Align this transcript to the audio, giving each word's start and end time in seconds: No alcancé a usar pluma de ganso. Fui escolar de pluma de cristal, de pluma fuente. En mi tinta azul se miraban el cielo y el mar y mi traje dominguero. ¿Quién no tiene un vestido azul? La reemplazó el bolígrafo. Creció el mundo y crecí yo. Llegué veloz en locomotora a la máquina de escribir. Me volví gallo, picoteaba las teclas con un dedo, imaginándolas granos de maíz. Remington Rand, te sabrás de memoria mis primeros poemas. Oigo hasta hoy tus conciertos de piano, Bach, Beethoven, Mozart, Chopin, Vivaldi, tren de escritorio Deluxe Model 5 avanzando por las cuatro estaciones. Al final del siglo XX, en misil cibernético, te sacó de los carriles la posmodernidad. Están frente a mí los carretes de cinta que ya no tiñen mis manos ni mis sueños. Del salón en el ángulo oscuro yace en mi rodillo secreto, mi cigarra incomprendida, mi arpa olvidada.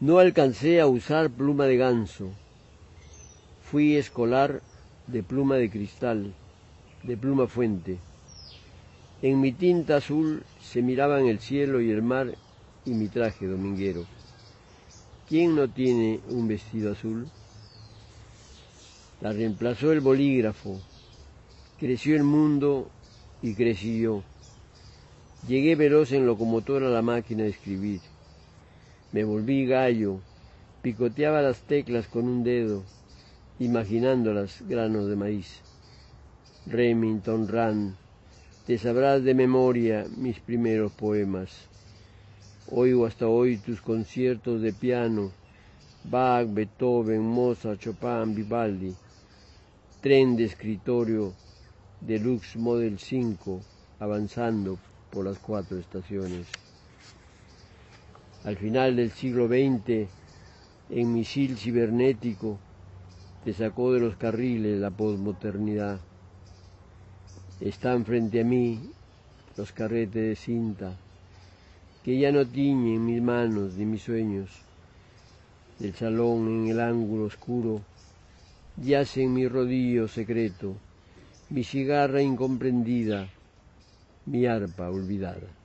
No 0.00 0.18
alcancé 0.18 0.80
a 0.80 0.86
usar 0.86 1.28
pluma 1.28 1.66
de 1.66 1.76
ganso. 1.76 2.30
Fui 3.70 3.96
escolar 3.96 4.62
de 5.06 5.22
pluma 5.22 5.56
de 5.56 5.68
cristal, 5.68 6.32
de 7.02 7.18
pluma 7.18 7.46
fuente. 7.46 7.98
En 9.20 9.42
mi 9.42 9.52
tinta 9.52 9.98
azul 9.98 10.42
se 10.58 10.80
miraban 10.80 11.26
el 11.26 11.38
cielo 11.38 11.82
y 11.82 11.90
el 11.90 12.00
mar 12.00 12.34
y 12.86 12.92
mi 12.92 13.08
traje 13.08 13.46
dominguero. 13.46 14.06
¿Quién 15.28 15.54
no 15.54 15.68
tiene 15.68 16.20
un 16.30 16.48
vestido 16.48 16.92
azul? 16.92 17.28
La 19.20 19.34
reemplazó 19.34 19.92
el 19.92 20.00
bolígrafo. 20.00 20.80
Creció 21.78 22.16
el 22.16 22.24
mundo 22.24 22.88
y 23.42 23.52
crecí 23.52 24.00
yo. 24.00 24.22
Llegué 25.46 25.74
veloz 25.76 26.12
en 26.12 26.24
locomotora 26.24 26.86
a 26.86 26.90
la 26.90 27.02
máquina 27.02 27.42
de 27.42 27.50
escribir. 27.50 28.00
Me 29.12 29.24
volví 29.24 29.66
gallo, 29.66 30.20
picoteaba 30.82 31.42
las 31.42 31.62
teclas 31.62 32.06
con 32.06 32.28
un 32.28 32.44
dedo, 32.44 32.84
imaginándolas 33.58 34.62
granos 34.68 35.08
de 35.08 35.16
maíz. 35.16 35.62
Remington 36.66 37.48
Rand, 37.48 37.96
te 38.66 38.78
sabrás 38.78 39.24
de 39.24 39.34
memoria 39.34 40.06
mis 40.16 40.38
primeros 40.38 40.92
poemas. 40.92 41.50
Oigo 42.70 43.04
hasta 43.04 43.26
hoy 43.26 43.56
tus 43.56 43.80
conciertos 43.80 44.62
de 44.62 44.72
piano, 44.72 45.32
Bach, 46.04 46.46
Beethoven, 46.48 47.22
Mozart, 47.22 47.80
Chopin, 47.80 48.36
Vivaldi, 48.36 48.94
tren 50.00 50.36
de 50.36 50.44
escritorio 50.44 51.34
Deluxe 52.00 52.56
Model 52.56 52.96
5 52.96 53.60
avanzando 53.98 54.78
por 55.10 55.24
las 55.24 55.40
cuatro 55.40 55.78
estaciones. 55.78 56.46
Al 58.44 58.56
final 58.56 58.96
del 58.96 59.10
siglo 59.10 59.48
XX, 59.48 60.08
en 60.88 61.12
misil 61.12 61.58
cibernético, 61.58 62.58
te 63.44 63.52
sacó 63.52 63.92
de 63.92 64.00
los 64.00 64.16
carriles 64.16 64.80
la 64.80 64.90
posmodernidad. 64.90 66.00
Están 67.60 68.06
frente 68.06 68.40
a 68.40 68.44
mí 68.44 68.80
los 69.58 69.72
carretes 69.72 70.14
de 70.14 70.36
cinta 70.36 70.96
que 72.02 72.18
ya 72.18 72.32
no 72.32 72.46
tiñen 72.46 73.04
mis 73.04 73.20
manos 73.20 73.74
ni 73.74 73.84
mis 73.84 74.02
sueños. 74.02 74.48
Del 75.78 75.94
salón 75.94 76.48
en 76.48 76.68
el 76.68 76.80
ángulo 76.80 77.24
oscuro 77.24 77.82
yace 78.82 79.24
en 79.24 79.34
mi 79.34 79.46
rodillo 79.48 80.08
secreto, 80.08 80.74
mi 81.50 81.62
cigarra 81.62 82.22
incomprendida, 82.22 83.28
mi 84.24 84.46
arpa 84.46 84.88
olvidada. 84.88 85.59